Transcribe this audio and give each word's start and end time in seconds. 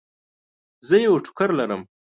زه 0.87 0.95
یو 1.05 1.15
ټوکر 1.25 1.49
لرم. 1.59 1.81